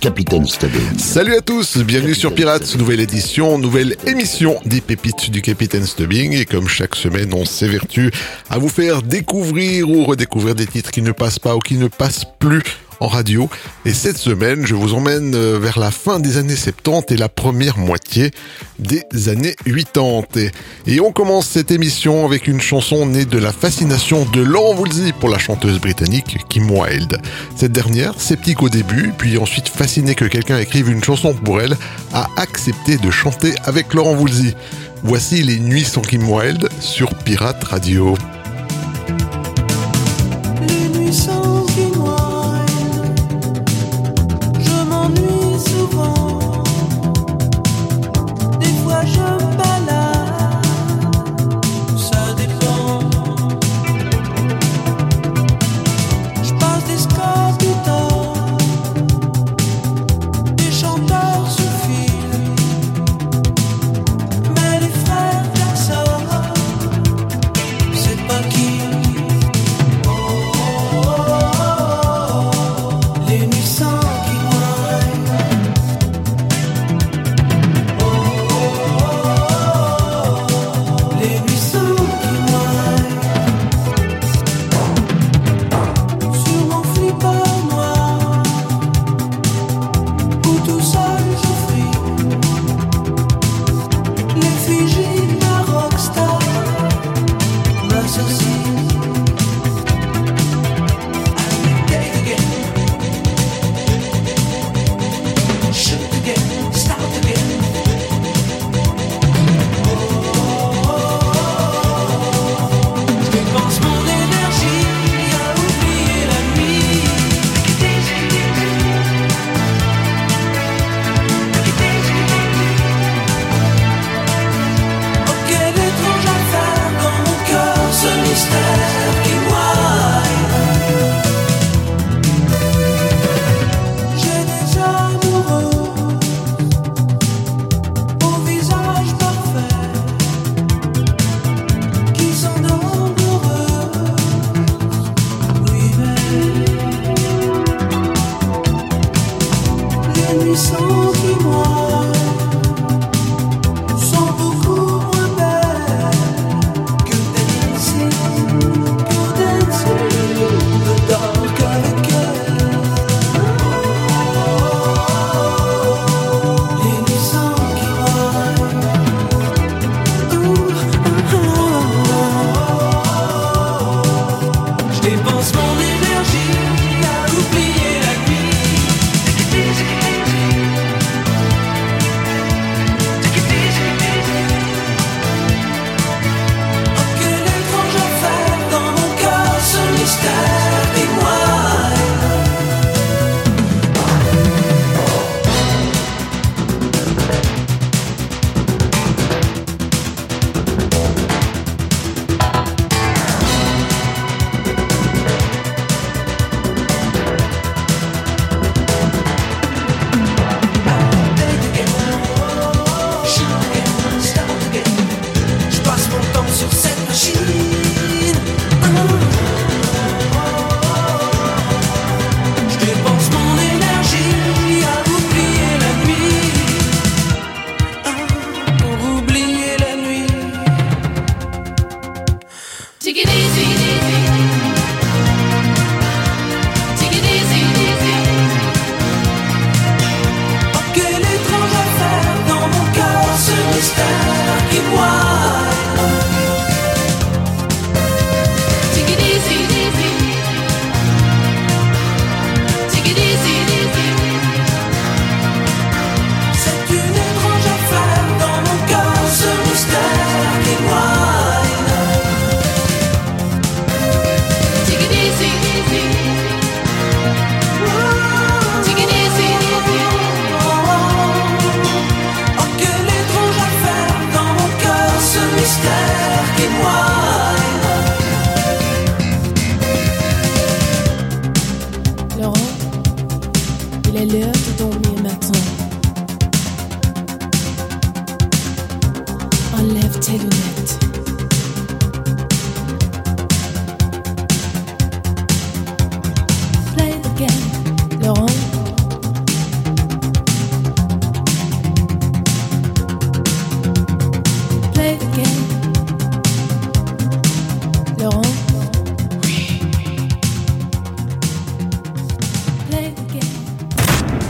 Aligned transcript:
Capitaine 0.00 0.46
Stubbing. 0.46 0.98
Salut 0.98 1.34
à 1.34 1.40
tous, 1.40 1.78
bienvenue 1.78 2.14
sur 2.14 2.34
Pirates, 2.34 2.76
nouvelle 2.76 3.00
édition, 3.00 3.58
nouvelle 3.58 3.96
émission 4.06 4.60
des 4.64 4.80
pépites 4.80 5.30
du 5.30 5.42
Capitaine 5.42 5.84
Stubbing. 5.84 6.32
Et 6.32 6.44
comme 6.44 6.68
chaque 6.68 6.96
semaine, 6.96 7.32
on 7.34 7.44
s'évertue 7.44 8.10
à 8.50 8.58
vous 8.58 8.68
faire 8.68 9.02
découvrir 9.02 9.88
ou 9.88 10.04
redécouvrir 10.04 10.54
des 10.54 10.66
titres 10.66 10.90
qui 10.90 11.02
ne 11.02 11.12
passent 11.12 11.38
pas 11.38 11.56
ou 11.56 11.58
qui 11.58 11.74
ne 11.74 11.88
passent 11.88 12.26
plus 12.38 12.62
en 13.00 13.08
radio. 13.08 13.48
Et 13.84 13.92
cette 13.92 14.16
semaine, 14.16 14.66
je 14.66 14.74
vous 14.74 14.94
emmène 14.94 15.34
euh, 15.34 15.58
vers 15.58 15.78
la 15.78 15.90
fin 15.90 16.20
des 16.20 16.38
années 16.38 16.56
70 16.56 17.14
et 17.14 17.16
la 17.16 17.28
première 17.28 17.78
moitié 17.78 18.30
des 18.78 19.04
années 19.28 19.54
80. 19.64 20.50
Et 20.86 21.00
on 21.00 21.12
commence 21.12 21.46
cette 21.46 21.70
émission 21.70 22.24
avec 22.24 22.46
une 22.46 22.60
chanson 22.60 23.06
née 23.06 23.24
de 23.24 23.38
la 23.38 23.52
fascination 23.52 24.24
de 24.24 24.42
Laurent 24.42 24.74
Woolsey 24.76 25.12
pour 25.18 25.28
la 25.28 25.38
chanteuse 25.38 25.80
britannique 25.80 26.38
Kim 26.48 26.70
Wilde. 26.70 27.20
Cette 27.56 27.72
dernière, 27.72 28.20
sceptique 28.20 28.62
au 28.62 28.68
début, 28.68 29.12
puis 29.16 29.38
ensuite 29.38 29.68
fascinée 29.68 30.14
que 30.14 30.24
quelqu'un 30.24 30.58
écrive 30.58 30.90
une 30.90 31.02
chanson 31.02 31.34
pour 31.34 31.60
elle, 31.60 31.76
a 32.12 32.28
accepté 32.36 32.96
de 32.96 33.10
chanter 33.10 33.54
avec 33.64 33.94
Laurent 33.94 34.14
Woolsey. 34.14 34.54
Voici 35.02 35.42
les 35.42 35.58
nuits 35.58 35.84
sans 35.84 36.02
Kim 36.02 36.28
Wilde 36.28 36.68
sur 36.80 37.14
Pirate 37.14 37.62
Radio. 37.64 38.16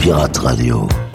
Pirate 0.07 0.39
Radio. 0.39 1.06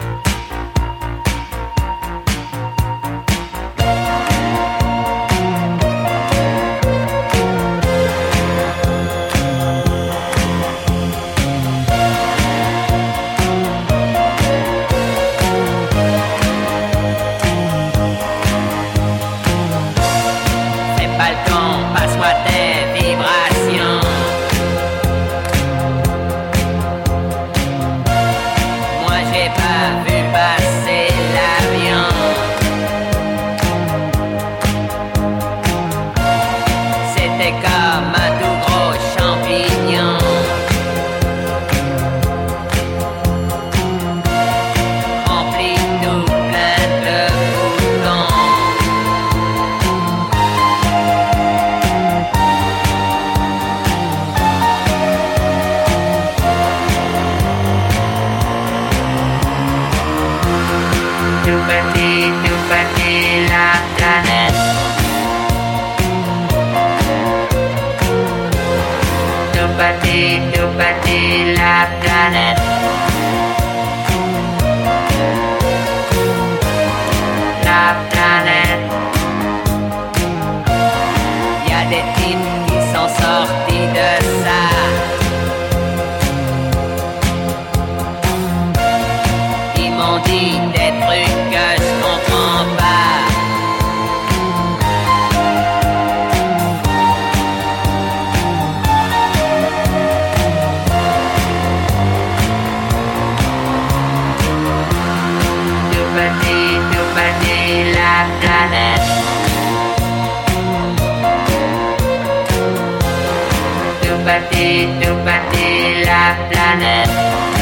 tout 114.22 114.26
battait, 114.26 114.88
tout 115.00 115.16
battait 115.24 116.04
la 116.04 116.36
planète. 116.50 117.61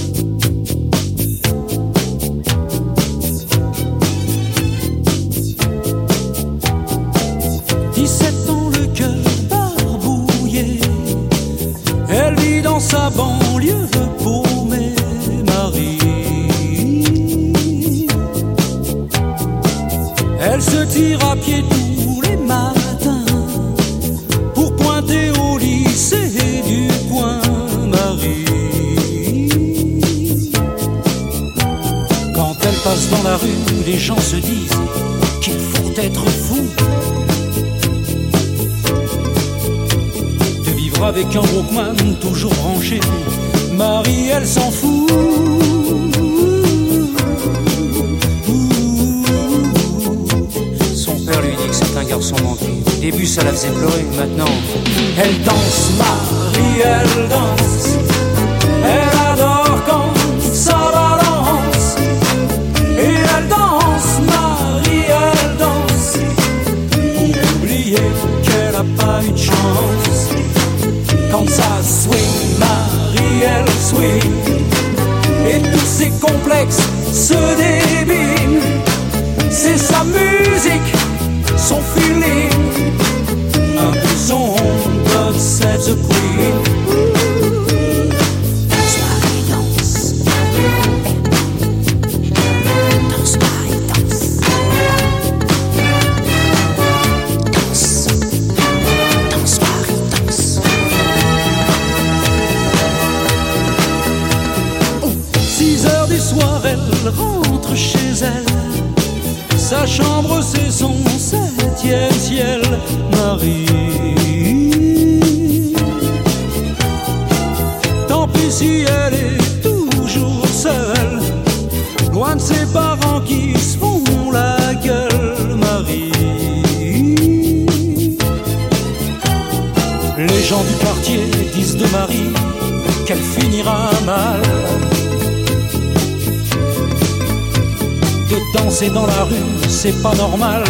c'est 139.81 139.99
pas 140.03 140.13
normal. 140.13 140.63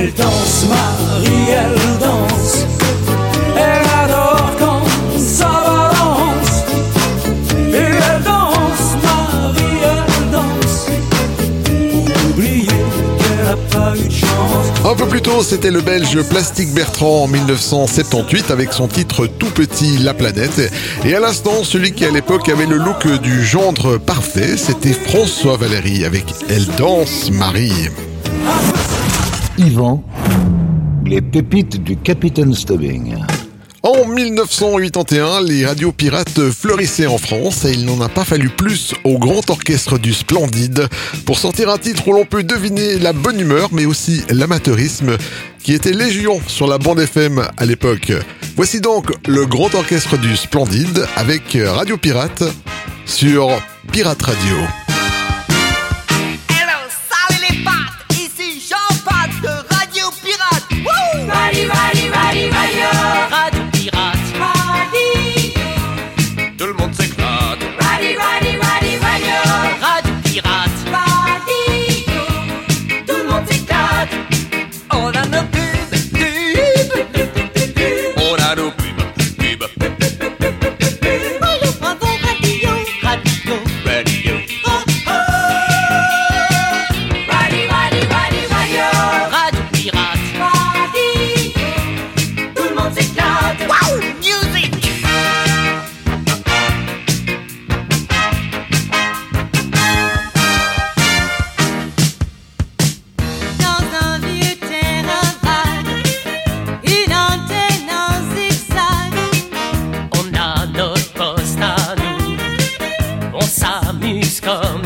Elle 0.00 0.14
danse, 0.14 0.64
Marie, 0.68 1.48
elle 1.50 1.98
danse. 1.98 2.66
Elle 3.56 4.04
adore 4.04 4.50
quand 4.56 4.82
ça 5.18 5.50
balance. 5.66 6.62
Et 7.72 7.96
elle 7.96 8.22
danse, 8.22 8.94
Marie, 9.02 9.78
elle 9.82 10.30
danse. 10.30 10.86
Pour 11.90 12.30
oublier 12.30 12.68
qu'elle 12.68 13.44
n'a 13.44 13.56
pas 13.72 13.96
eu 13.96 14.06
de 14.06 14.12
chance. 14.12 14.88
Un 14.88 14.94
peu 14.94 15.06
plus 15.06 15.20
tôt, 15.20 15.42
c'était 15.42 15.72
le 15.72 15.80
Belge 15.80 16.22
Plastic 16.28 16.72
Bertrand 16.72 17.24
en 17.24 17.26
1978 17.26 18.52
avec 18.52 18.72
son 18.72 18.86
titre 18.86 19.26
tout 19.26 19.50
petit 19.50 19.98
La 19.98 20.14
Planète. 20.14 20.72
Et 21.04 21.16
à 21.16 21.18
l'instant, 21.18 21.64
celui 21.64 21.90
qui 21.90 22.04
à 22.04 22.10
l'époque 22.10 22.48
avait 22.48 22.66
le 22.66 22.76
look 22.76 23.04
du 23.20 23.44
gendre 23.44 23.98
parfait, 23.98 24.56
c'était 24.56 24.92
François 24.92 25.56
Valéry 25.56 26.04
avec 26.04 26.24
Elle 26.48 26.66
danse 26.76 27.32
Marie. 27.32 27.88
Yvan, 29.58 30.04
les 31.04 31.20
pépites 31.20 31.82
du 31.82 31.96
capitaine 31.96 32.54
Stubbing. 32.54 33.16
En 33.82 34.06
1981, 34.06 35.42
les 35.42 35.66
radios 35.66 35.90
pirates 35.90 36.50
fleurissaient 36.50 37.06
en 37.06 37.18
France 37.18 37.64
et 37.64 37.72
il 37.72 37.84
n'en 37.84 38.00
a 38.00 38.08
pas 38.08 38.24
fallu 38.24 38.50
plus 38.50 38.94
au 39.02 39.18
grand 39.18 39.50
orchestre 39.50 39.98
du 39.98 40.14
Splendide 40.14 40.88
pour 41.26 41.38
sortir 41.38 41.70
un 41.70 41.78
titre 41.78 42.06
où 42.06 42.12
l'on 42.12 42.24
peut 42.24 42.44
deviner 42.44 42.98
la 42.98 43.12
bonne 43.12 43.40
humeur 43.40 43.70
mais 43.72 43.84
aussi 43.84 44.22
l'amateurisme 44.30 45.16
qui 45.62 45.72
était 45.72 45.92
légion 45.92 46.40
sur 46.46 46.68
la 46.68 46.78
bande 46.78 47.00
FM 47.00 47.42
à 47.56 47.66
l'époque. 47.66 48.12
Voici 48.56 48.80
donc 48.80 49.12
le 49.26 49.44
grand 49.44 49.74
orchestre 49.74 50.18
du 50.18 50.36
Splendide 50.36 51.04
avec 51.16 51.58
Radio 51.64 51.96
Pirate 51.96 52.44
sur 53.06 53.48
Pirate 53.90 54.22
Radio. 54.22 54.56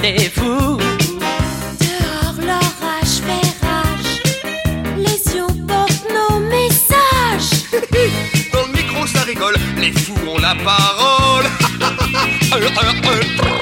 rendez-vous. 0.03 0.79
Dehors, 1.79 2.39
l'orage 2.39 3.21
fait 3.27 3.65
rage. 3.65 4.23
Les 4.97 5.35
yeux 5.35 5.47
portent 5.67 6.07
nos 6.11 6.41
messages. 6.41 7.69
Dans 8.53 8.67
le 8.67 8.73
micro, 8.73 9.07
ça 9.07 9.23
rigole. 9.23 9.55
Les 9.79 9.93
fous 9.93 10.15
ont 10.29 10.39
la 10.39 10.55
parole. 10.65 11.47
Ah, 12.55 12.59
ah, 12.77 12.93
ah, 13.03 13.62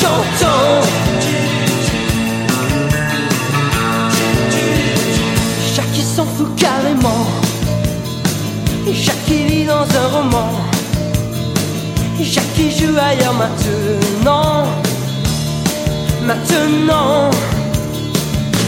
chantant. 0.00 0.80
Jackie 5.74 6.02
s'en 6.02 6.24
fout 6.24 6.48
carrément. 6.56 7.26
Jackie 8.92 9.44
vit 9.44 9.64
dans 9.64 9.86
un 10.02 10.08
roman. 10.16 10.50
Jackie 12.20 12.70
joue 12.70 12.96
ailleurs 12.98 13.34
maintenant. 13.34 14.64
Maintenant. 16.22 17.30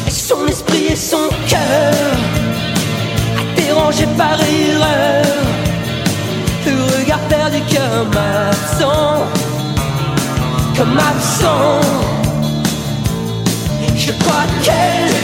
Et 0.06 0.10
son 0.10 0.46
esprit 0.46 0.86
et 0.92 0.96
son 0.96 1.28
cœur. 1.48 1.94
Dérangé 3.56 4.06
par 4.16 4.38
erreur, 4.40 5.26
le 6.66 7.00
regard 7.00 7.20
perdu 7.28 7.60
comme 7.74 8.16
absent 8.16 9.51
comme 10.82 10.98
absent. 10.98 11.80
Je 13.96 14.12
crois 14.12 14.46
qu'elle 14.64 15.14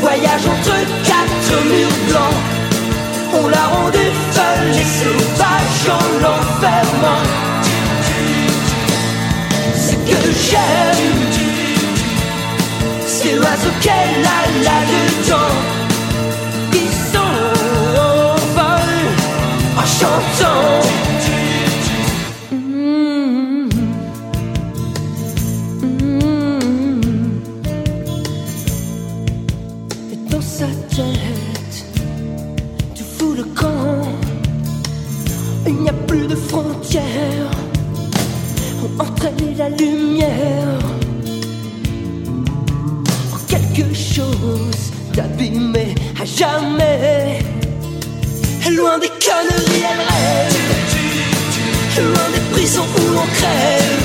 voyage 0.00 0.44
entre 0.54 0.76
quatre 1.10 1.54
murs 1.70 2.00
blancs. 2.08 2.40
On 3.40 3.48
l'a 3.48 3.66
rendue 3.76 4.12
folle 4.32 4.74
et 4.82 4.88
sauvage 5.00 5.82
en 5.98 6.06
l'enfermant. 6.22 7.24
Ce 9.76 9.94
que 10.08 10.20
j'aime, 10.46 11.16
c'est 13.06 13.34
l'oiseau 13.34 13.72
qu'elle 13.80 14.24
a 14.24 14.40
là-dedans. 14.64 15.68
chantant 19.98 21.07
lumière 39.76 40.78
quelque 43.48 43.94
chose 43.94 44.92
d'abîmé 45.14 45.94
à 46.20 46.24
jamais. 46.24 47.38
Loin 48.70 48.98
des 48.98 49.08
conneries, 49.08 49.84
elle 49.90 50.02
rêve. 50.12 50.58
Loin 51.98 52.28
des 52.34 52.44
prisons 52.52 52.86
où 52.96 53.14
l'on 53.14 53.26
crève. 53.38 54.04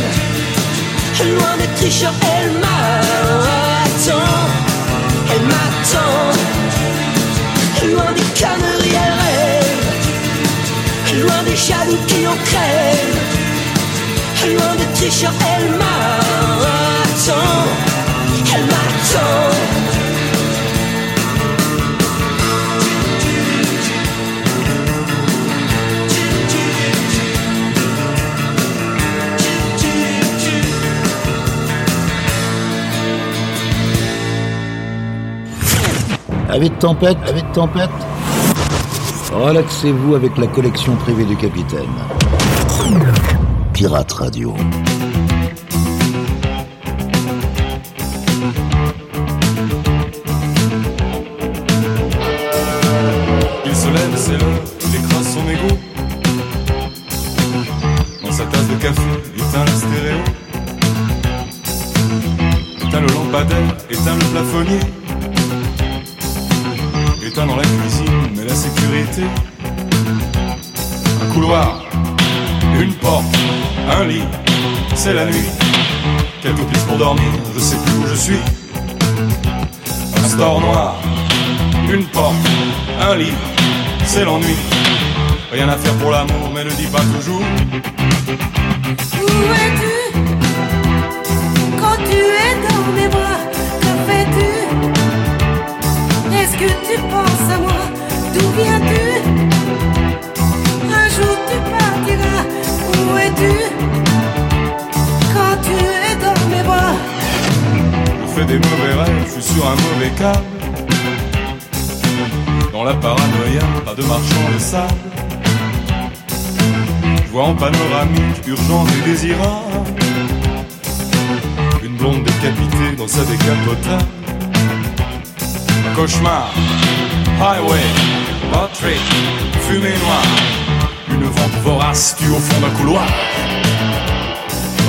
Loin 1.36 1.58
des 1.58 1.72
tricheurs, 1.80 2.14
elle 2.22 2.52
m'attend. 2.64 4.32
Elle 5.32 5.46
m'attend. 5.52 6.16
Loin 7.92 8.12
des 8.14 8.30
conneries, 8.40 8.98
elle 9.06 9.18
rêve. 9.26 9.82
Loin 11.22 11.42
des 11.44 11.56
jaloux 11.56 12.02
qui 12.08 12.28
en 12.28 12.38
crèvent. 12.46 13.23
Elle 14.46 14.58
m'attend. 15.78 16.20
Elle 18.54 18.66
m'attend. 18.66 19.64
Avec 36.50 36.78
tempête, 36.80 37.18
avec 37.28 37.52
tempête. 37.54 37.90
Relaxez-vous 39.32 40.16
avec 40.16 40.38
la 40.38 40.48
collection 40.48 40.96
privée 40.98 41.26
du 41.26 41.36
capitaine. 41.36 41.88
Pirate 43.74 44.14
Radio. 44.14 45.03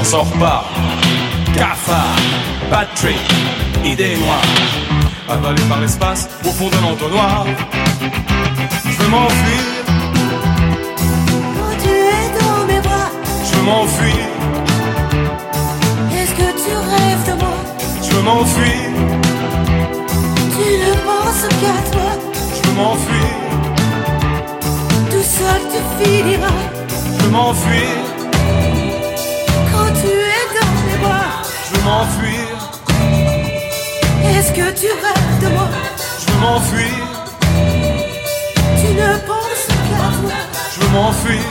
J'en 0.04 0.10
sors 0.10 0.32
pas, 0.32 0.64
cafard, 1.56 2.16
bad 2.70 2.88
trip, 2.94 3.16
idée 3.82 4.16
noire. 4.16 4.42
Avalé 5.30 5.62
par 5.62 5.80
l'espace 5.80 6.28
au 6.44 6.50
fond 6.50 6.68
d'un 6.68 6.84
entonnoir. 6.92 7.46
Je 8.84 9.02
veux 9.02 9.08
m'enfuir, 9.08 9.62
Quand 11.56 11.76
tu 11.82 11.88
es 11.88 12.38
dans 12.38 12.66
mes 12.66 12.80
bras 12.80 13.10
je 13.46 13.56
veux 13.56 13.62
m'enfuir, 13.62 14.26
Est-ce 16.12 16.32
que 16.32 16.48
tu 16.62 16.76
rêves 16.76 17.26
de 17.26 17.40
moi? 17.40 17.56
Je 18.02 18.14
veux 18.14 18.22
m'enfuir, 18.22 18.82
Tu 20.54 20.66
ne 20.84 20.92
penses 21.06 21.48
qu'à 21.60 21.90
toi. 21.92 22.12
Je 22.52 22.68
veux 22.68 22.76
m'enfuir, 22.76 23.30
Tout 25.10 25.22
seul 25.22 25.60
tu 25.72 26.04
finiras. 26.04 26.60
Je 27.18 27.24
veux 27.24 27.30
m'enfuir, 27.30 27.88
m'enfuir, 32.04 32.48
Est-ce 34.36 34.52
que 34.52 34.66
tu 34.78 34.86
rêves 34.86 35.38
de 35.42 35.48
moi? 35.54 35.68
Je 36.20 36.32
veux 36.32 36.40
m'enfuir, 36.40 36.96
Tu 38.80 38.88
ne 38.94 39.10
penses 39.28 39.64
qu'à 39.68 39.82
toi 39.88 40.08
je 40.72 40.80
veux 40.80 40.92
m'enfuir, 40.92 41.46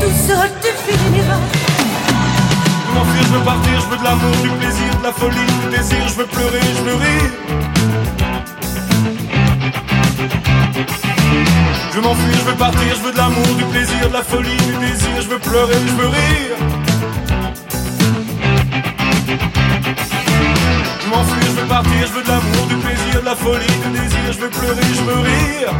Tout 0.00 0.16
seul 0.26 0.50
tu 0.62 0.70
finiras. 0.86 1.42
Je 2.80 2.88
veux 2.88 2.94
m'enfuir, 2.94 3.22
je 3.22 3.32
veux 3.38 3.44
partir, 3.44 3.80
je 3.80 3.86
veux 3.90 3.98
de 3.98 4.04
l'amour, 4.04 4.36
du 4.42 4.50
plaisir, 4.50 4.90
de 4.98 5.02
la 5.02 5.12
folie, 5.12 5.46
du 5.62 5.76
désir, 5.76 6.08
je 6.08 6.14
veux 6.14 6.26
pleurer, 6.26 6.60
je 6.78 6.82
veux 6.82 6.96
rire. 6.96 7.32
Je 11.90 11.96
veux 11.96 12.02
m'enfuir, 12.02 12.34
je 12.38 12.50
veux 12.50 12.56
partir, 12.56 12.88
je 12.96 13.02
veux 13.06 13.12
de 13.12 13.16
l'amour, 13.16 13.54
du 13.56 13.64
plaisir, 13.64 14.08
de 14.08 14.12
la 14.12 14.22
folie, 14.22 14.56
du 14.56 14.76
désir, 14.86 15.22
je 15.22 15.28
veux 15.28 15.38
pleurer, 15.38 15.74
je 15.86 15.94
veux 16.02 16.08
rire. 16.08 16.83
Je 19.84 19.90
je 21.46 21.60
veux 21.60 21.68
partir, 21.68 21.92
je 22.06 22.12
veux 22.12 22.22
de 22.22 22.28
l'amour, 22.28 22.66
du 22.68 22.76
plaisir, 22.76 23.20
de 23.20 23.24
la 23.24 23.36
folie, 23.36 23.66
du 23.66 23.90
désir, 23.90 24.32
je 24.32 24.38
veux 24.38 24.48
pleurer, 24.48 24.82
je 24.94 25.02
veux 25.02 25.20
rire. 25.20 25.74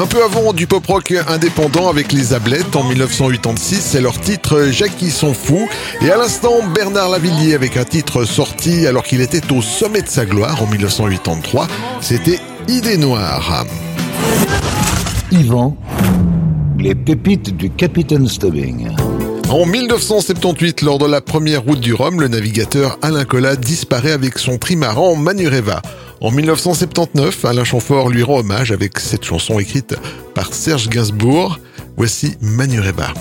Un 0.00 0.06
peu 0.06 0.22
avant 0.22 0.52
du 0.52 0.68
pop 0.68 0.86
rock 0.86 1.12
indépendant 1.26 1.88
avec 1.88 2.12
les 2.12 2.32
Ablettes 2.32 2.76
en 2.76 2.84
1986, 2.84 3.80
c'est 3.80 4.00
leur 4.00 4.20
titre 4.20 4.68
Jackie 4.70 5.10
sont 5.10 5.34
fous. 5.34 5.68
Et 6.02 6.10
à 6.12 6.16
l'instant, 6.16 6.62
Bernard 6.72 7.08
Lavillier 7.08 7.54
avec 7.54 7.76
un 7.76 7.84
titre 7.84 8.24
sorti 8.24 8.86
alors 8.86 9.02
qu'il 9.02 9.20
était 9.20 9.52
au 9.52 9.60
sommet 9.60 10.02
de 10.02 10.08
sa 10.08 10.24
gloire 10.24 10.62
en 10.62 10.66
1983. 10.66 11.66
C'était 12.00 12.38
Idée 12.68 12.96
Noire. 12.96 13.64
Yvan, 15.30 15.76
les 16.78 16.94
pépites 16.94 17.54
du 17.54 17.68
Capitaine 17.68 18.26
Stubbing. 18.26 18.88
En 19.50 19.66
1978, 19.66 20.80
lors 20.80 20.98
de 20.98 21.06
la 21.06 21.20
première 21.20 21.62
route 21.62 21.80
du 21.80 21.92
Rhum, 21.92 22.20
le 22.20 22.28
navigateur 22.28 22.98
Alain 23.02 23.24
Collat 23.24 23.56
disparaît 23.56 24.12
avec 24.12 24.38
son 24.38 24.56
trimaran 24.56 25.16
Manureva. 25.16 25.82
En 26.22 26.30
1979, 26.30 27.44
Alain 27.44 27.64
Chamfort 27.64 28.08
lui 28.08 28.22
rend 28.22 28.38
hommage 28.38 28.72
avec 28.72 28.98
cette 28.98 29.24
chanson 29.24 29.58
écrite 29.58 29.96
par 30.34 30.54
Serge 30.54 30.88
Gainsbourg. 30.88 31.58
Voici 31.98 32.36
Manureva. 32.40 33.12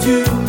to 0.00 0.39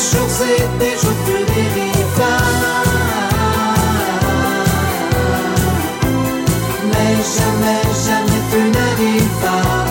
jours 0.00 0.42
et 0.42 0.66
des 0.78 0.96
jours 0.96 1.20
de 1.26 1.36
dérive 1.52 2.20
Mais 6.90 7.14
jamais, 7.36 7.82
jamais 8.06 8.40
tu 8.50 8.60
n'arrives 8.74 9.36
pas. 9.42 9.84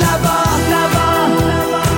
Là-bas, 0.00 0.46
là-bas, 0.72 1.16
là-bas. 1.50 1.90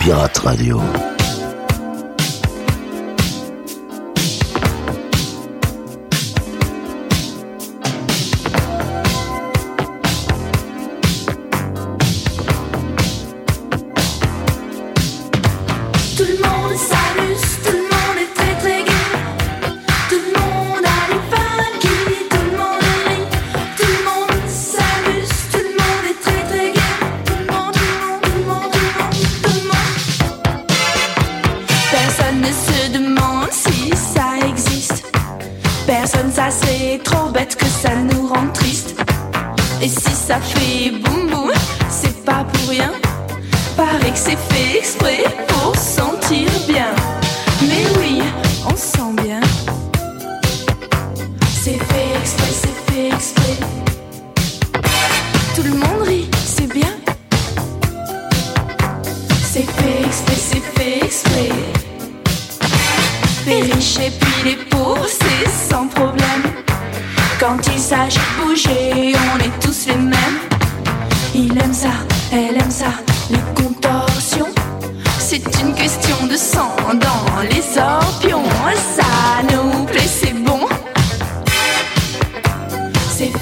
Pirate 0.00 0.38
Radio. 0.38 0.80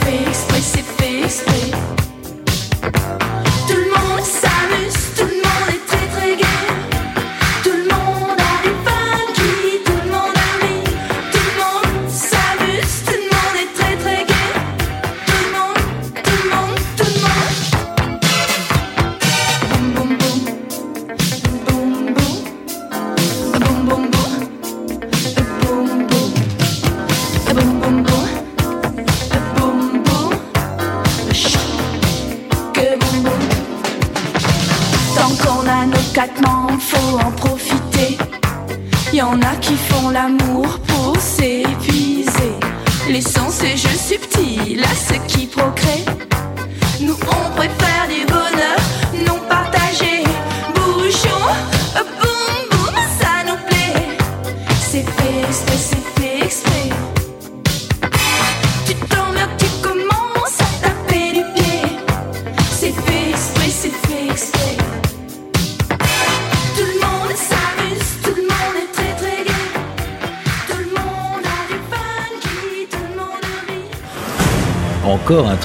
face, 0.04 0.44
face, 0.50 0.76
face, 0.98 1.40
face. 1.40 3.35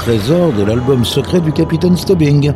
Trésor 0.01 0.51
de 0.53 0.63
l'album 0.63 1.05
secret 1.05 1.39
du 1.41 1.51
capitaine 1.51 1.95
Stubbing. 1.95 2.51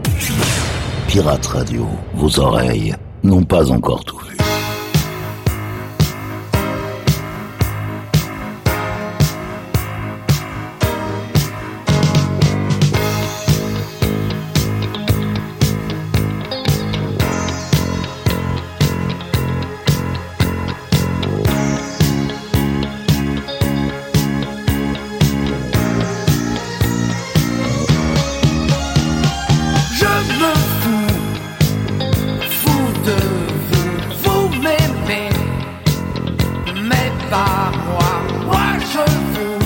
Pirate 1.08 1.45
Radio, 1.45 1.86
vos 2.15 2.39
oreilles 2.39 2.95
n'ont 3.21 3.43
pas 3.43 3.69
encore 3.69 4.03
tout. 4.03 4.14
moi. 37.88 38.12
Moi 38.45 38.67
je 38.91 39.04
vous 39.34 39.60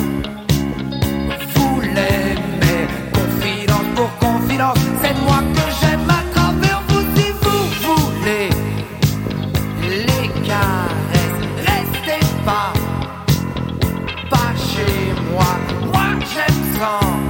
voulais, 1.54 2.34
mais 2.60 2.82
confidence 3.18 3.88
pour 3.96 4.10
confidence, 4.18 4.78
c'est 5.02 5.16
moi 5.26 5.40
que 5.54 5.64
j'aime 5.80 6.04
ma 6.06 6.22
grand-mère. 6.34 6.82
Vous 6.88 7.04
si 7.16 7.26
vous 7.42 7.64
voulez 7.84 8.50
les 9.82 10.28
caresses, 10.48 11.40
restez 11.66 12.24
pas, 12.44 12.72
pas 14.30 14.52
chez 14.68 15.14
moi. 15.30 15.50
Moi 15.92 16.08
j'aime 16.32 16.60
sans. 16.78 17.29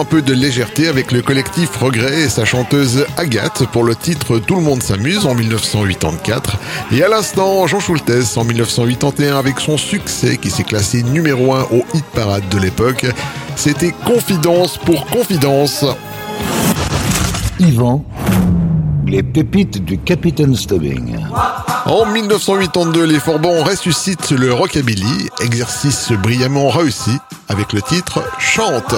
un 0.00 0.04
peu 0.06 0.22
de 0.22 0.32
légèreté 0.32 0.88
avec 0.88 1.12
le 1.12 1.20
collectif 1.20 1.76
Regret 1.76 2.22
et 2.22 2.28
sa 2.30 2.46
chanteuse 2.46 3.04
Agathe 3.18 3.66
pour 3.70 3.84
le 3.84 3.94
titre 3.94 4.38
Tout 4.38 4.54
le 4.54 4.62
monde 4.62 4.82
s'amuse 4.82 5.26
en 5.26 5.34
1984. 5.34 6.56
Et 6.92 7.02
à 7.02 7.08
l'instant, 7.08 7.66
Jean 7.66 7.80
Schultes 7.80 8.36
en 8.36 8.44
1981 8.44 9.38
avec 9.38 9.60
son 9.60 9.76
succès 9.76 10.38
qui 10.38 10.48
s'est 10.50 10.64
classé 10.64 11.02
numéro 11.02 11.52
1 11.52 11.64
au 11.72 11.84
hit 11.92 12.04
parade 12.14 12.48
de 12.48 12.58
l'époque. 12.58 13.04
C'était 13.56 13.92
Confidence 14.06 14.78
pour 14.78 15.04
Confidence. 15.06 15.84
Yvan, 17.58 18.02
les 19.06 19.22
pépites 19.22 19.84
du 19.84 19.98
Capitaine 19.98 20.56
Stubbing. 20.56 21.18
En 21.84 22.06
1982, 22.06 23.04
les 23.04 23.20
Forbans 23.20 23.64
ressuscitent 23.64 24.30
le 24.30 24.54
rockabilly, 24.54 25.28
exercice 25.40 26.12
brillamment 26.12 26.70
réussi 26.70 27.18
avec 27.48 27.74
le 27.74 27.82
titre 27.82 28.22
Chante. 28.38 28.94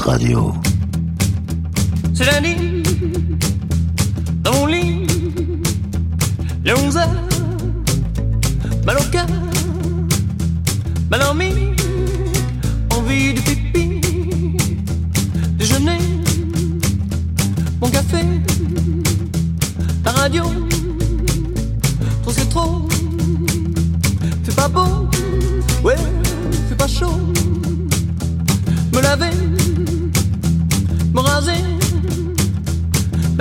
Radio. 0.00 0.52
C'est 2.14 2.24
dans 4.42 4.52
mon 4.52 4.66
lit, 4.66 5.06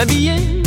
m'habiller. 0.01 0.60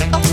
Oh. 0.00 0.27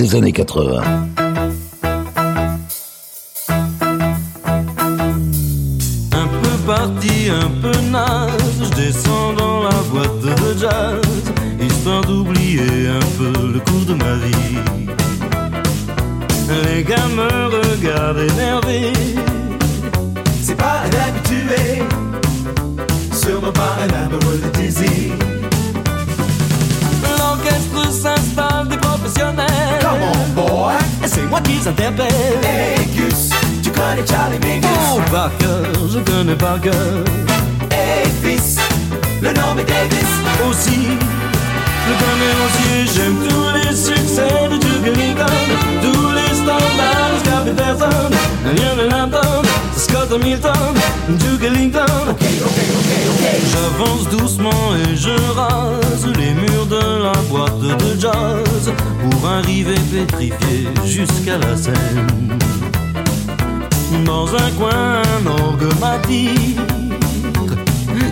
des 0.00 0.14
années 0.14 0.32
80. 0.32 1.19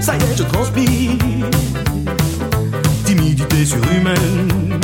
ça 0.08 0.16
y 0.16 0.22
est, 0.22 0.36
je 0.38 0.42
transpire. 0.42 1.10
Timidité 3.04 3.66
surhumaine. 3.66 4.80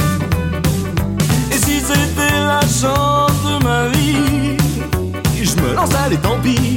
Et 1.50 1.56
si 1.56 1.80
c'était 1.80 2.40
la 2.52 2.60
chance 2.60 3.38
de 3.48 3.64
ma 3.64 3.88
vie, 3.88 4.56
je 5.42 5.56
me 5.62 5.74
lance, 5.74 5.94
allez, 6.04 6.18
tant 6.18 6.38
pis. 6.42 6.76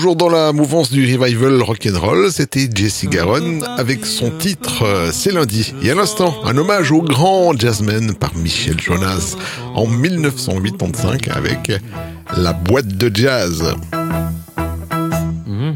toujours 0.00 0.16
dans 0.16 0.30
la 0.30 0.54
mouvance 0.54 0.90
du 0.90 1.14
revival 1.14 1.60
rock'n'roll, 1.60 2.32
c'était 2.32 2.70
Jesse 2.74 3.04
Garonne 3.04 3.58
mm-hmm. 3.58 3.78
avec 3.78 4.06
son 4.06 4.30
titre 4.30 4.82
euh, 4.82 5.10
C'est 5.12 5.30
lundi. 5.30 5.74
Et 5.82 5.90
à 5.90 5.94
l'instant, 5.94 6.34
un 6.46 6.56
hommage 6.56 6.90
au 6.90 7.02
grand 7.02 7.52
jazzman 7.52 8.14
par 8.14 8.34
Michel 8.34 8.80
Jonas 8.80 9.36
en 9.74 9.86
1985 9.86 11.28
avec 11.28 11.70
la 12.34 12.54
boîte 12.54 12.88
de 12.88 13.14
jazz. 13.14 13.74
Mm-hmm. 15.46 15.74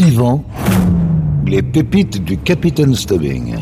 Yvan, 0.00 0.44
les 1.46 1.62
pépites 1.62 2.24
du 2.24 2.38
Capitaine 2.38 2.96
Stubbing. 2.96 3.54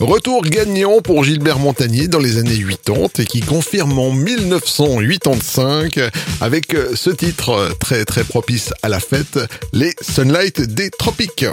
Retour 0.00 0.42
gagnant 0.42 1.00
pour 1.00 1.24
Gilbert 1.24 1.58
Montagnier 1.58 2.06
dans 2.06 2.20
les 2.20 2.38
années 2.38 2.64
80 2.84 3.08
et 3.18 3.24
qui 3.24 3.40
confirme 3.40 3.98
en 3.98 4.12
1985 4.12 5.98
avec 6.40 6.72
euh, 6.74 6.92
ce 6.94 7.10
titre 7.10 7.48
euh, 7.50 7.70
très 7.80 8.04
très 8.04 8.22
propice 8.22 8.72
à 8.82 8.88
la 8.88 9.00
fête, 9.00 9.40
les 9.72 9.92
Sunlight 10.00 10.60
des 10.60 10.90
Tropiques. 10.90 11.46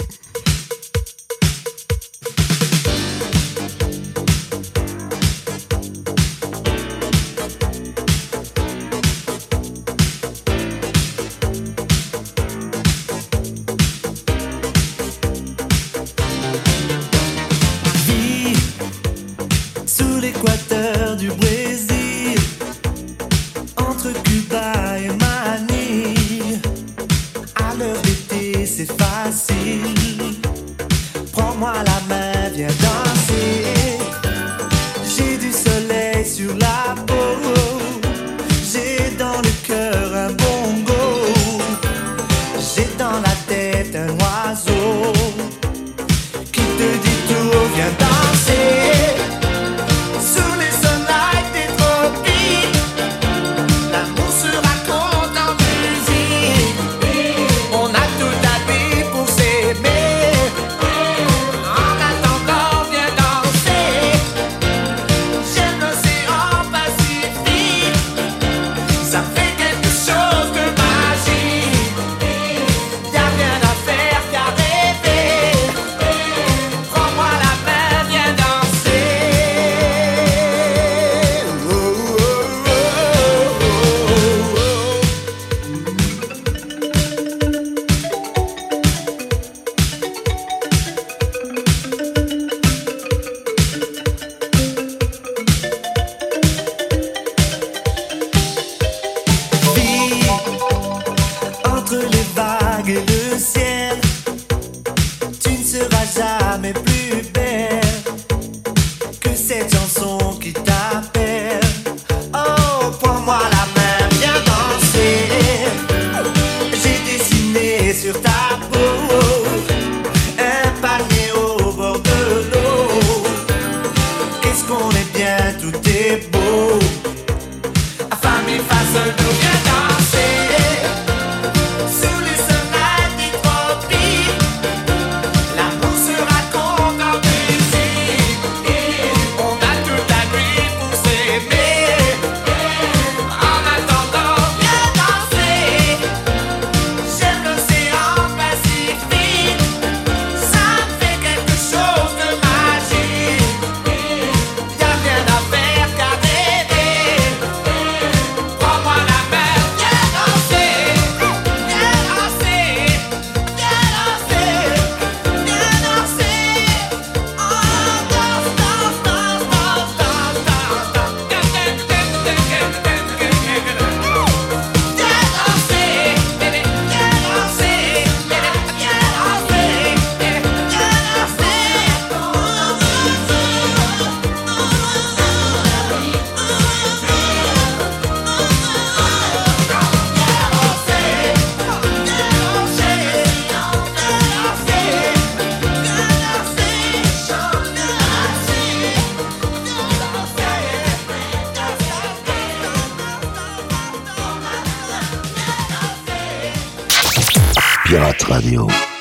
Show. 208.67 208.94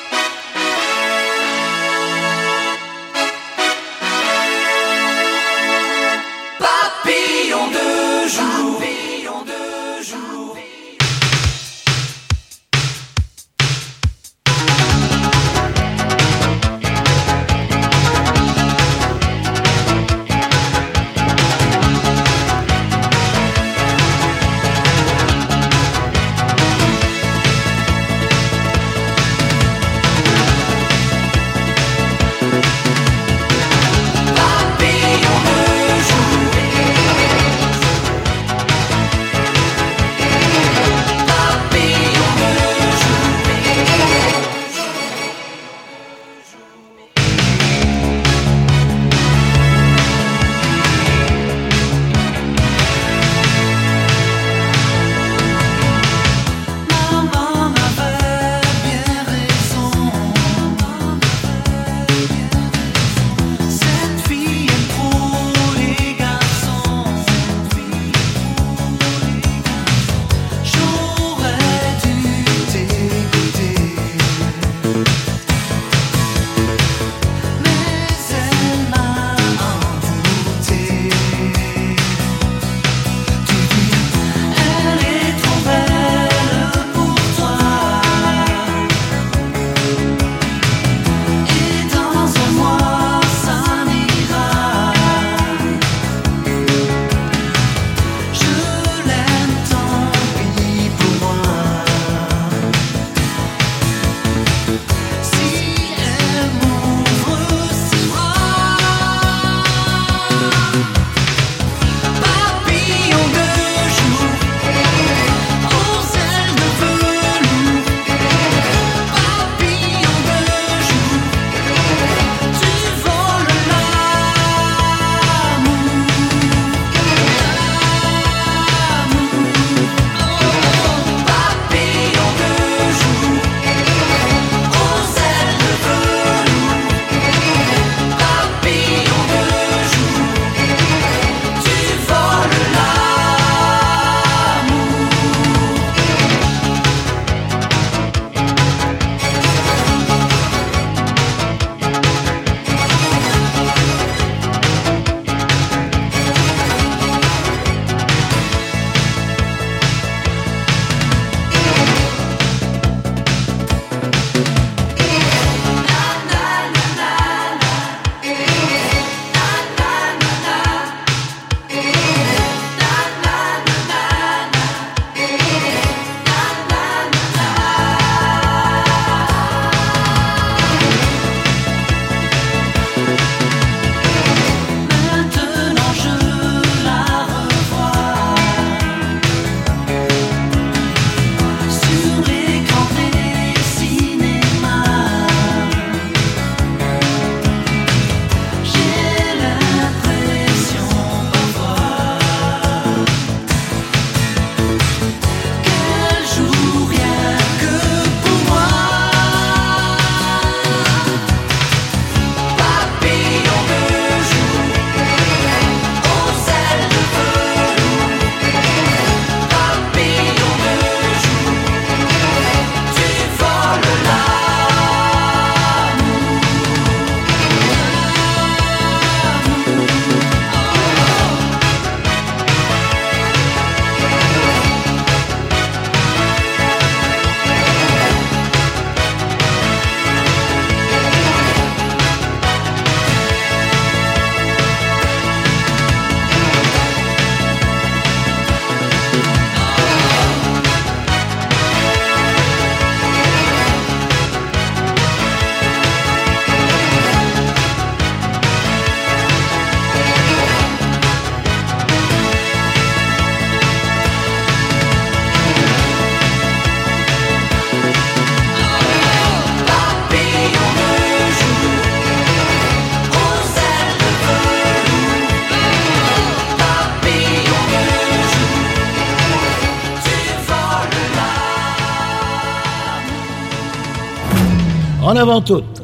Toutes. 285.41 285.81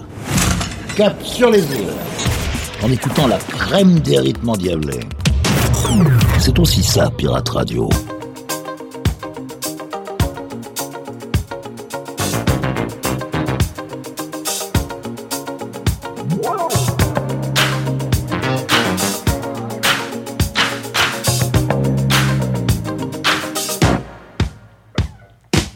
Cap 0.95 1.22
sur 1.24 1.49
les 1.49 1.60
îles. 1.60 1.93
En 2.82 2.89
écoutant 2.89 3.28
la 3.28 3.38
crème 3.38 3.99
des 3.99 4.18
rythmes 4.18 4.49
endiablés. 4.49 5.02
C'est 6.39 6.58
aussi 6.58 6.82
ça, 6.82 7.12
Pirate 7.18 7.49
Radio. 7.49 7.89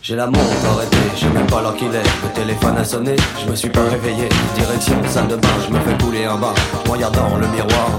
J'ai 0.01 0.15
la 0.15 0.27
montre 0.27 0.85
sais 1.25 1.33
même 1.33 1.47
pas 1.47 1.61
l'heure 1.61 1.75
qu'il 1.75 1.93
est. 1.93 2.09
Le 2.23 2.29
téléphone 2.33 2.77
a 2.77 2.83
sonné, 2.83 3.15
je 3.41 3.49
me 3.49 3.55
suis 3.55 3.69
pas 3.69 3.83
réveillé. 3.83 4.29
Direction 4.55 4.95
salle 5.09 5.27
de 5.27 5.35
bain, 5.35 5.55
je 5.65 5.73
me 5.73 5.79
fais 5.79 6.03
couler 6.03 6.25
un 6.25 6.37
bain. 6.37 6.53
Je 6.85 6.91
regarde 6.91 7.17
le 7.39 7.47
miroir, 7.47 7.89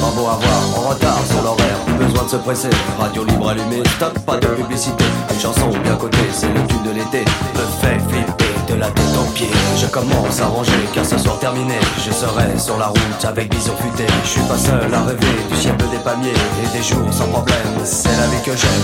pas 0.00 0.12
beau 0.14 0.26
à 0.26 0.38
voir, 0.42 0.60
en 0.78 0.88
retard 0.90 1.18
sur 1.28 1.42
l'horaire. 1.42 1.78
Plus 1.86 2.06
besoin 2.06 2.24
de 2.24 2.28
se 2.28 2.36
presser, 2.36 2.70
radio 2.98 3.24
libre 3.24 3.48
allumée, 3.48 3.82
stop, 3.96 4.18
pas 4.20 4.36
de 4.36 4.46
publicité. 4.46 5.04
Une 5.32 5.40
chanson 5.40 5.68
bien 5.82 5.96
cotée, 5.96 6.30
c'est 6.32 6.48
le 6.48 6.60
tube 6.66 6.82
de 6.82 6.90
l'été. 6.90 7.24
Me 7.54 7.64
fait 7.80 7.98
flipper 8.08 8.54
de 8.68 8.74
la 8.74 8.88
tête 8.88 9.16
aux 9.20 9.30
pieds. 9.32 9.50
Je 9.76 9.86
commence 9.86 10.40
à 10.40 10.46
ranger, 10.46 10.72
car 10.92 11.04
ce 11.04 11.18
soir 11.18 11.38
terminé, 11.38 11.78
je 12.04 12.12
serai 12.12 12.58
sur 12.58 12.78
la 12.78 12.88
route 12.88 13.24
avec 13.24 13.50
bison 13.50 13.74
futé. 13.76 14.06
Je 14.24 14.28
suis 14.28 14.42
pas 14.42 14.58
seul 14.58 14.92
à 14.92 15.02
rêver 15.04 15.36
du 15.50 15.56
ciel 15.56 15.76
des 15.76 15.98
palmiers 15.98 16.32
et 16.62 16.76
des 16.76 16.82
jours 16.82 17.12
sans 17.12 17.26
problème. 17.28 17.56
C'est 17.84 18.16
la 18.16 18.26
vie 18.26 18.42
que 18.44 18.56
j'aime. 18.56 18.83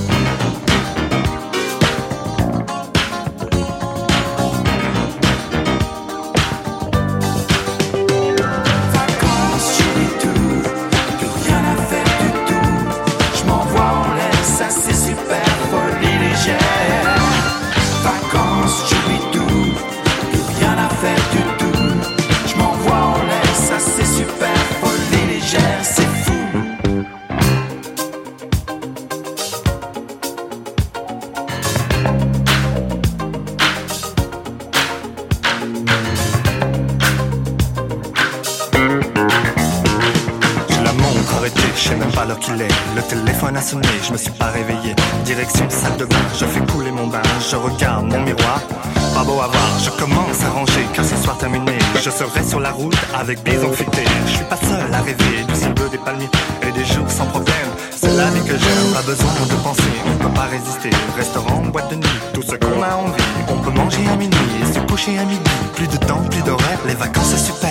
Je 53.33 54.29
suis 54.29 54.43
pas 54.43 54.57
seul 54.57 54.93
à 54.93 55.01
rêver 55.01 55.45
du 55.47 55.55
ciel 55.55 55.73
des 55.89 55.97
palmiers 55.97 56.29
et 56.67 56.71
des 56.73 56.83
jours 56.83 57.09
sans 57.09 57.25
problème. 57.27 57.55
C'est 57.95 58.13
la 58.17 58.29
vie 58.29 58.41
que 58.41 58.57
j'aime, 58.57 58.93
pas 58.93 59.01
besoin 59.03 59.31
de 59.47 59.63
penser, 59.63 59.83
on 60.05 60.17
peut 60.23 60.33
pas 60.33 60.47
résister. 60.47 60.89
Restaurant, 61.15 61.61
boîte 61.71 61.91
de 61.91 61.95
nuit, 61.95 62.19
tout 62.33 62.41
ce 62.41 62.55
qu'on 62.55 62.83
a 62.83 62.93
envie. 62.93 63.23
On 63.47 63.57
peut 63.59 63.71
manger 63.71 64.05
à 64.11 64.17
minuit 64.17 64.37
et 64.61 64.73
se 64.73 64.79
coucher 64.79 65.17
à 65.17 65.23
midi. 65.23 65.49
Plus 65.75 65.87
de 65.87 65.97
temps, 65.97 66.21
plus 66.29 66.41
d'horaire, 66.41 66.79
les 66.85 66.95
vacances 66.95 67.31
c'est 67.31 67.53
super. 67.53 67.70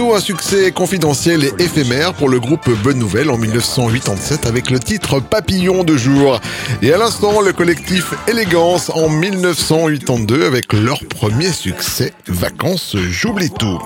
Un 0.00 0.20
succès 0.20 0.70
confidentiel 0.70 1.42
et 1.42 1.52
éphémère 1.58 2.14
pour 2.14 2.28
le 2.28 2.38
groupe 2.38 2.70
Bonne 2.84 3.00
Nouvelle 3.00 3.30
en 3.30 3.36
1987 3.36 4.46
avec 4.46 4.70
le 4.70 4.78
titre 4.78 5.18
Papillon 5.18 5.82
de 5.82 5.96
jour. 5.96 6.40
Et 6.82 6.92
à 6.92 6.98
l'instant, 6.98 7.40
le 7.40 7.52
collectif 7.52 8.14
Élégance 8.28 8.90
en 8.90 9.08
1982 9.08 10.46
avec 10.46 10.72
leur 10.72 11.00
premier 11.04 11.50
succès 11.50 12.12
Vacances, 12.28 12.94
j'oublie 13.10 13.50
tout. 13.50 13.82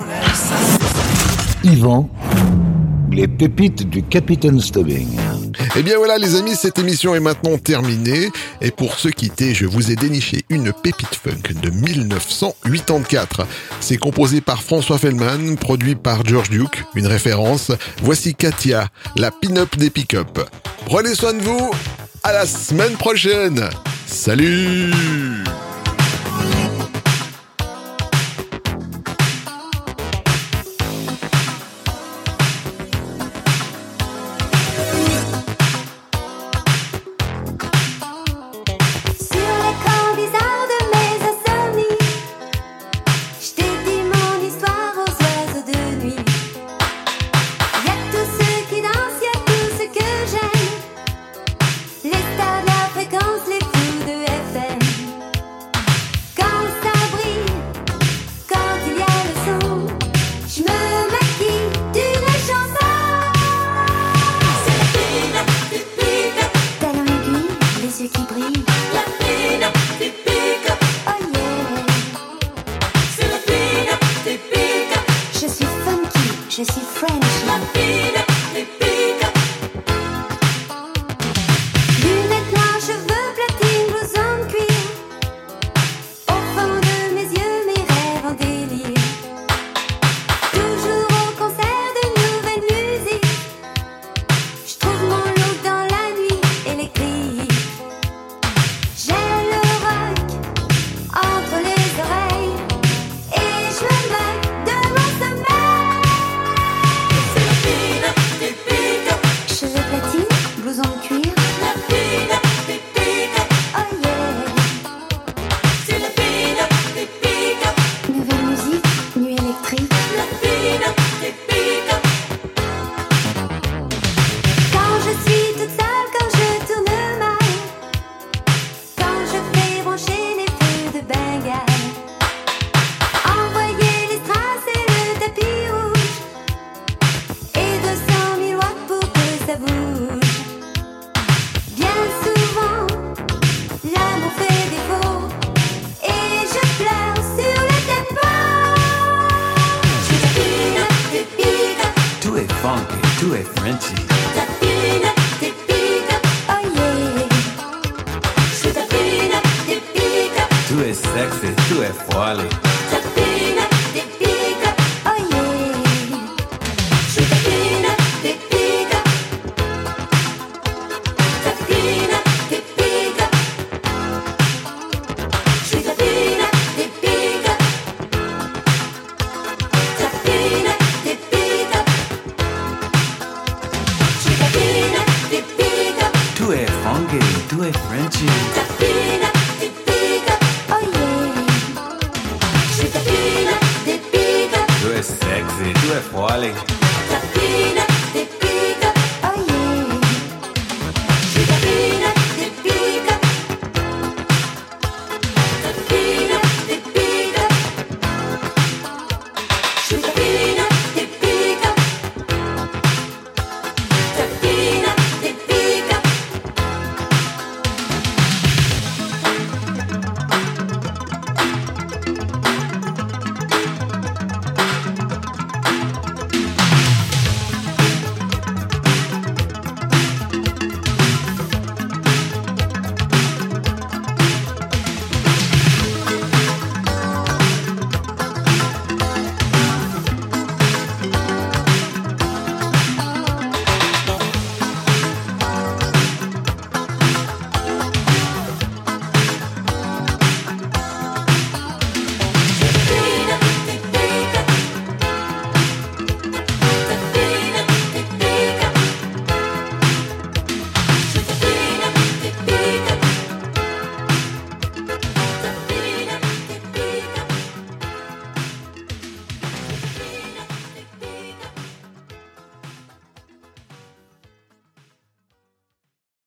Yvan, 1.64 2.10
les 3.10 3.26
pépites 3.26 3.88
du 3.88 4.02
Capitaine 4.02 4.60
Stubbing. 4.60 5.21
Eh 5.74 5.82
bien 5.82 5.96
voilà 5.96 6.18
les 6.18 6.34
amis, 6.34 6.54
cette 6.54 6.78
émission 6.78 7.14
est 7.14 7.20
maintenant 7.20 7.56
terminée. 7.56 8.30
Et 8.60 8.70
pour 8.70 8.98
se 8.98 9.08
quitter, 9.08 9.54
je 9.54 9.64
vous 9.64 9.90
ai 9.90 9.96
déniché 9.96 10.44
une 10.50 10.70
pépite 10.70 11.14
funk 11.14 11.54
de 11.62 11.70
1984. 11.70 13.46
C'est 13.80 13.96
composé 13.96 14.42
par 14.42 14.62
François 14.62 14.98
Fellman, 14.98 15.56
produit 15.56 15.94
par 15.94 16.26
George 16.26 16.50
Duke, 16.50 16.84
une 16.94 17.06
référence. 17.06 17.72
Voici 18.02 18.34
Katia, 18.34 18.88
la 19.16 19.30
pin-up 19.30 19.74
des 19.78 19.88
pick-up. 19.88 20.40
Prenez 20.84 21.14
soin 21.14 21.32
de 21.32 21.42
vous, 21.42 21.70
à 22.22 22.32
la 22.32 22.44
semaine 22.44 22.96
prochaine. 22.98 23.70
Salut 24.06 24.92